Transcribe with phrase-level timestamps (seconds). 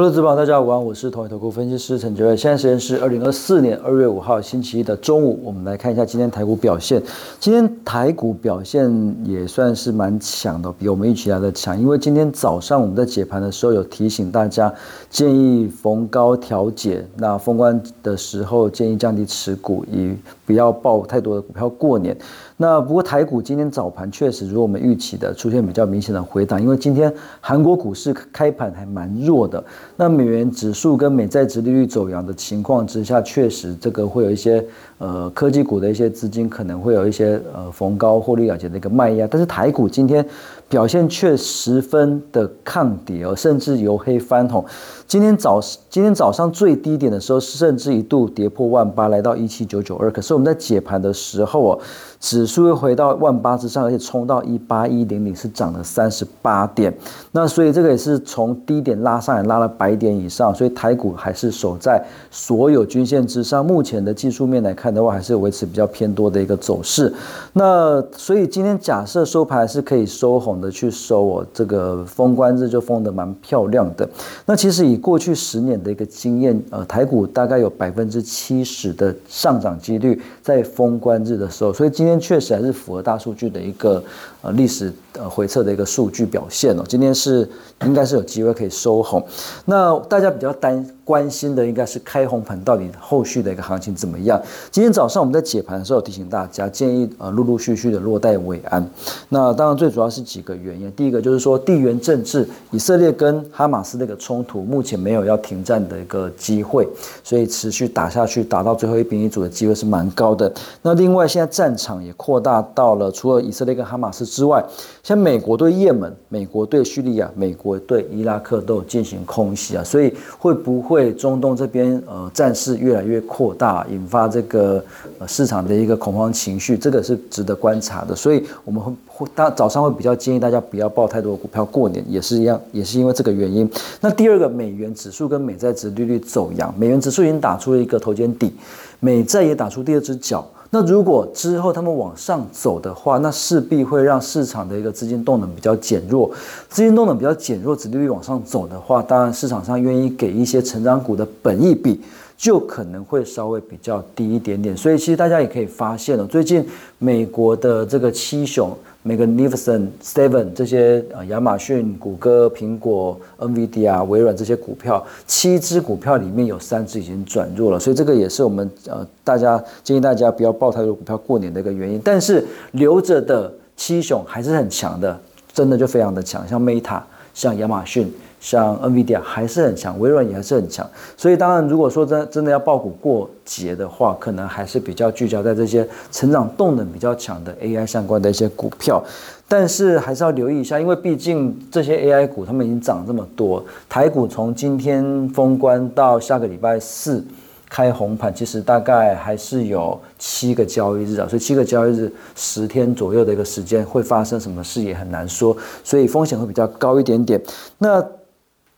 [0.00, 2.34] 各位资宝，大家好，我是统一投顾分析师陈杰瑞。
[2.34, 7.02] 现在时间是二零二四年二月五号星期一的中午，我们来看一下今天台股表现。
[7.38, 11.78] 今天台股表现也算是蛮强的，比我们预期来的强。
[11.78, 14.72] 因为今天早上我们在解盘的时候有提醒大家，
[15.10, 22.16] 建议逢高调节，那封关的时候建议降低持股，以不要爆太多的股票过年。
[22.62, 29.64] 那不过台股今天早盘确实如我们预期的出现比较明显的回档，因为今天韩国股市开盘还蛮弱的。
[29.96, 34.62] 那美元指数跟美债值利率走阳的情况之下，确实这个会有一些
[34.98, 39.26] 呃科技股的一些资金可能会有一些呃逢高获利了结的一个卖压。
[39.26, 40.22] 但是台股今天
[40.70, 44.64] 表现却十分的抗跌哦，甚至由黑翻红。
[45.08, 50.08] 今天早今天早上最低点的时候，甚至一度跌破万八，来到一七九九二。
[50.08, 51.78] 可是我们在解盘的时候哦。
[52.20, 56.94] 指数又回到万八之上，而且冲到一八一零零，是涨了三十八点。
[57.32, 60.54] 那所以这个也是从低点拉上来，拉了百点以上。
[60.54, 63.64] 所以台股还是守在所有均线之上。
[63.64, 67.10] 目前的技术面来看的话，还是维持比较偏多的一个走势。
[67.54, 74.06] 那所以今天假设收盘是可以收红的去收哦，这个封关日就封的蛮漂亮的。
[74.44, 82.10] 那其实以过去十年的一个经验，呃，台股大概有百分之七十的上涨几率在封关日的时候，所以今天。
[82.10, 84.02] 今天确实还是符合大数据的一个
[84.42, 86.82] 呃历史呃回测的一个数据表现哦。
[86.88, 87.48] 今天是
[87.84, 89.24] 应该是有机会可以收红。
[89.64, 94.40] 那大家比较担关心的应该是开红盘到底后续的一个行情怎么样？
[94.70, 98.84] 今天早上我们在解盘的时候提醒大家，建议呃陆陆续续的落袋为安。
[99.28, 106.88] 那当然最主要是几个原因，第一个就是说地缘政治，以色列跟哈马斯那个冲突目前没有要停战的一个机会，
[107.22, 110.52] 所以持续打下去，打到最后一兵一卒的机会是蛮高的。
[110.82, 112.00] 那另外现在战场。
[112.00, 114.64] 也扩大到了除了以色列跟哈马斯之外，
[115.02, 124.84] 像美国对也门、美国对叙利亚、美国对伊拉克都有进行空袭啊，所以会不会中东这边呃战事越来越扩大，引发这个
[125.26, 128.14] 市场的一个恐慌情绪，这个是值得观察的。
[128.14, 133.70] 所以我们会会大早上会比较建议大家不要报太多的股票过年，也是一样，也是因为这个原因。
[134.00, 138.52] 那第二个，美元指数跟美债值利率走阳，美元指数已经打出了一个头肩底，
[138.98, 140.46] 美债也打出第二只脚。
[140.72, 146.30] 那如果之后他们往上走的话，那势必会让市场的一个资金动能比较减弱，
[146.68, 152.00] 资金动能比较减弱，指利率往上走的话，当然市场上愿意给一些成长股的本益比
[152.40, 154.74] 就可能会稍微比较低一点点。
[154.74, 156.66] 所以其实大家也可以发现了，最近
[156.98, 158.74] 美国的这个七雄。
[159.02, 171.98] Magnificent Seven 这些呃，亚马逊、谷歌、苹果、NVIDIA、微软这些股票，七只股票里面有三只已经转弱了，所以这个也是我们呃大家建议大家不要抱太多股票过年的一个原因。
[172.04, 175.18] 但是留着的七雄还是很强的，
[175.50, 177.00] 真的就非常的强，像 Meta，
[177.32, 178.12] 像亚马逊。
[178.40, 189.04] 像 NVIDIA 还是很强，微软也还是很强，所以当然如果说真真的要爆股过节的话，可能还是比较聚焦在这些成长动能比较强的 AI 相关的一些股票，
[189.46, 197.22] 但是还是要留意一下，因为毕竟这些 AI 股他们已经涨这么多，台股从今天封关到下个礼拜四
[197.68, 207.40] 开红盘，其实大概还是有七个交易日啊，所以七个交易日十天左右的一个时间会发生什么事也很难说，所以风险会比较高一点点。
[207.78, 208.02] 那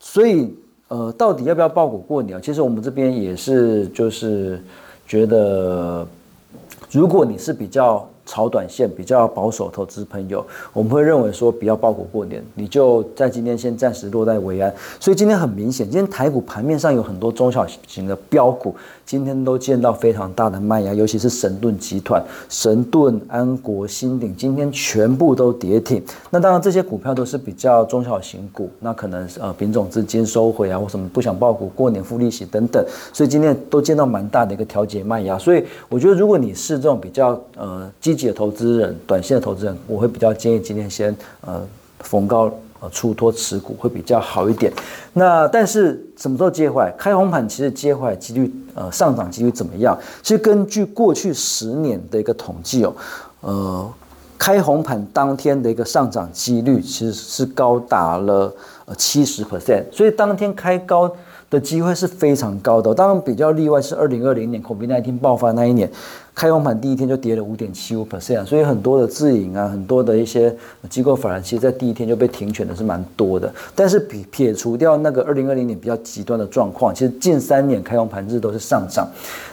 [0.04, 0.52] 所以，
[0.88, 2.42] 呃，到底要不要爆股过年？
[2.42, 4.60] 其实我们这边也是，就是
[5.06, 6.04] 觉得，
[6.90, 8.06] 如果你是比较。
[8.24, 14.72] 炒短线比较保守投资朋友，我们会认为说不要爆股过年，你就在今天先暂时落袋为安。
[15.00, 18.74] 所以今天很明显，今天台股盘面上有很多中小型的标股，
[19.04, 26.02] 今天都见到非常大的卖压，尤其是神盾集团、神盾、安国、新鼎，今天全部都跌停。
[26.30, 35.36] 那当然这些股票都是比较中小型股，那可能呃品种资金收回啊，或什么不想爆股过年付利息等等，所以今天都见到蛮大的一个调节卖压。
[35.36, 41.66] 所以我觉得如果你是这种比较呃积极的投资人，短线的投资人，我会比较建议今天先呃
[42.00, 44.70] 逢高呃出脱持股会比较好一点。
[45.14, 46.90] 那但是什么时候接回来？
[46.98, 49.98] 开红盘其实接回来几率呃上涨几率怎么样？
[50.22, 52.94] 其实根据过去十年的一个统计哦，
[53.40, 53.92] 呃
[54.36, 58.54] 开红盘当天的一个上涨几率其实是高达了
[58.84, 61.10] 呃七十 percent，所以当天开高。
[61.52, 65.88] 的机会是非常高的，当然比较例外是二零二零年 COVID-19 爆发那一年，
[66.34, 70.56] 开红盘第一天就跌了五点七五 percent，所以很多的自营啊，很多的一些
[70.88, 73.52] 机构反而其实在第一天就被停权的是蛮多的。
[73.76, 79.06] 但是撇撇除掉那个二零二零年比较极端的状况，其实近三年开红盘日都是上涨。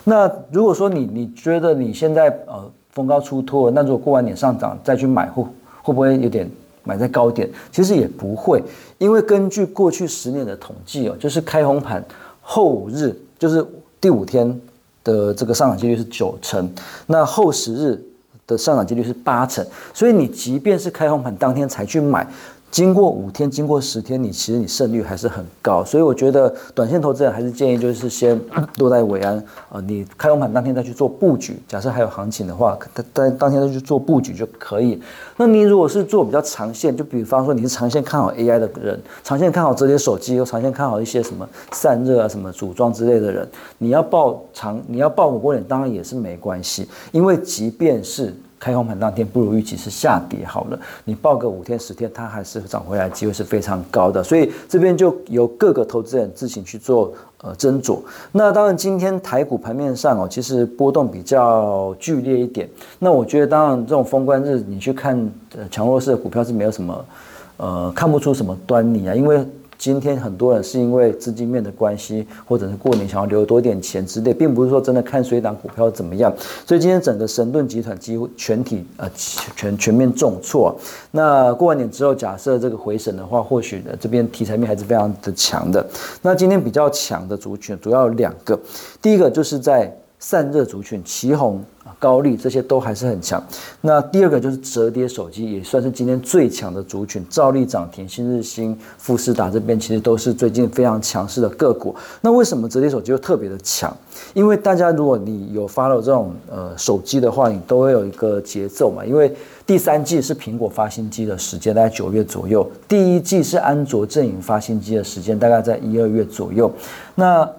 [0.06, 5.44] 那如果说你你觉得你现在呃逢高出脱，那如果过完年上涨再去买，会
[5.84, 6.50] 会不会有点
[6.84, 8.64] 买在高点，其实也不会，
[8.98, 12.04] 因为根据过去十年的统计哦，就是开红盘
[12.42, 13.66] 后日，就是
[14.02, 14.60] 第五天
[15.04, 16.72] 的这个上涨几率是九成，
[17.08, 18.04] 那后十日
[18.48, 22.28] 的上涨几率是八成，所以你即便是开红盘当天才去买。
[22.72, 28.40] 经过五天，经过十天，你其实你胜率还是很高，所以我觉得短线投资人还是建议就是先
[28.78, 31.60] 落在尾安啊，你开盘当天再去做布局。
[31.68, 32.78] 假设还有行情的话，
[33.12, 35.02] 当当天再去做布局就可以。
[35.38, 43.48] 那你如果是做比较长线，就比方说你是长线看好 AI 的人，长线看好折叠手机，又长线看好一些什么散热啊、什么组装之类的人，
[43.80, 48.34] 你要报长，你要报火锅脸，当然也是没关系，因为即便是。
[48.60, 58.00] 开空盘当天不如预期是下跌好了，你报个五天十天，它还是涨回来机会是非常高的，所以这边就由各个投资人自行去做呃斟酌。
[58.34, 62.70] 那当然今天台股盘面上哦，其实波动比较剧烈一点。
[63.00, 65.18] 那我觉得当然这种封关日你去看
[65.58, 67.06] 呃强弱势的股票是没有什么
[67.58, 69.46] 呃看不出什么端倪啊，因为。
[69.80, 76.32] 今天很多人是因为资金面的关系，或者是过年想要留多点钱之类，并不是说真的看水档股票怎么样。
[76.66, 80.78] 所以今天整个神盾集团几乎全体呃全全面重挫。
[81.12, 85.84] 那过完年之后，假设这个回审的话，或许呢这边题材面还是非常的强的。
[86.22, 88.60] 那今天比较强的族群主要有两个，
[89.02, 89.98] 第一个就是在。
[90.20, 91.64] 散热族群，旗宏
[91.98, 93.42] 高丽这些都还是很强。
[93.80, 97.26] 那第二个就是折叠手机，也算是今天最强的族群。
[97.30, 101.96] 兆力涨停，新日新、富士达这边其实都是最近非常强势的个股。
[102.20, 103.96] 那为什么折叠手机又特别的强？
[104.34, 109.06] 因为大家如果你有 follow 这种呃手机的话，你都会有一个节奏嘛。
[109.06, 109.34] 因为
[109.66, 116.70] 第三季是苹果发新机的时间，大概九月左右；第一季是安卓阵营发新机的时间，大概在一二月左右。
[117.16, 117.50] 那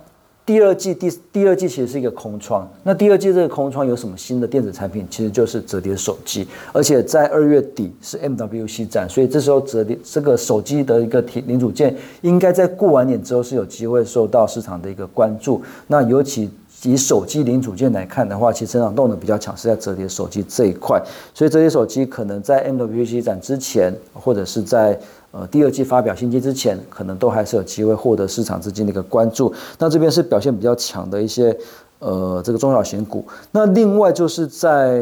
[0.46, 5.06] 第二季第第二季其实是一个空窗，那第二季这个空窗有什么新的电子产品？
[5.08, 15.62] 其实就是折叠手机，而且在二月底是 MWC 展，所以这时候折叠这个手机的一个零零组件，应该在过完年之后是有机会受到市场的一个关注。
[15.86, 16.50] 那尤其
[16.84, 21.02] 以手机零组件来看的话，其实成长动能比较强，是在折叠手机这一块，
[21.34, 24.98] 所以折叠手机可能在 MWC 展之前，或者是在。
[25.32, 29.54] 呃，第二季发表新机之前，可能都还是有机会获得市场资金的一个关注。
[29.78, 31.56] 那这边是表现比较强的一些
[32.00, 33.24] 呃这个中小型股。
[33.52, 35.00] 那另外就是在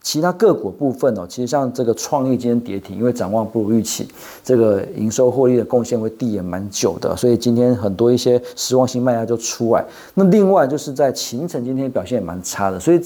[0.00, 4.08] 其他个股部分哦，其实像这个创意今天跌停，因为展望不如预期，
[4.42, 9.84] 这个营收获利的贡献会递延蛮久的，所以今天很多一些失望性卖家就出来。
[10.14, 13.00] 那另外就是在秦城今天表现也蛮差的，所以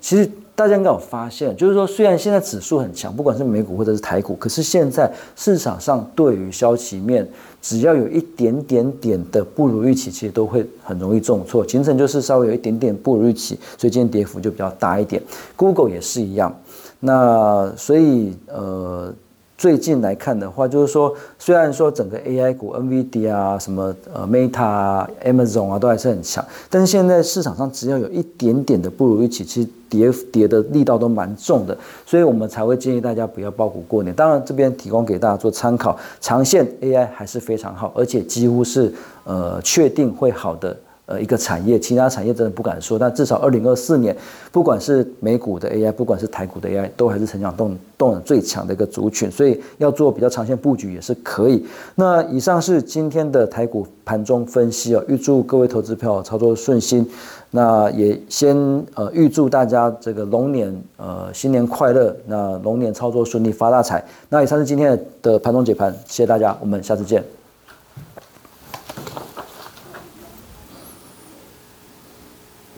[0.00, 0.30] 其实。
[0.56, 7.28] 大家应该有发现，就是说，虽然现在指数很强，不管是美股或者是台股，可是现在市场上对于消息面，
[7.60, 11.68] 只要有一点点点的不如预期，其实都会很容易重挫。
[11.68, 15.22] 形成就是稍微有一点点不如预期，所以今天跌幅就比较大一点。
[15.54, 16.52] Google 也是一样，
[16.98, 19.14] 那所以呃。
[19.58, 34.14] 最近来看的话，就是说，虽然说整个 AI 股，NVIDIA 啊，什么呃 Meta 啊，Amazon 啊，都还是很强，但是现在市场上只要有一点点的不如预期，其实跌跌的力道都蛮重的，所以我们才会建议大家不要爆股过年。
[34.14, 38.92] 当然，这边提供给大家做参考，长线 AI 还是非常好，而且几乎是
[39.24, 40.76] 呃确定会好的。
[41.06, 44.14] 呃，一个产业，其他产业真的不敢说，但至少二零二四年，
[44.50, 51.64] 不管是美股的 AI，不管是台股的 AI，都还是成长动动能最强的一个族群，所以要做比较长线布局也是可以。
[51.94, 57.08] 那以上是今天的台股盘中分析哦，预祝各位投资票操作顺心。
[57.52, 58.56] 那也先
[58.94, 64.04] 呃预祝大家这个龙年呃新年快乐，那龙年操作顺利发大财。
[64.28, 67.22] 那以上是今天的盘中解盘，谢谢大家，我们下次见。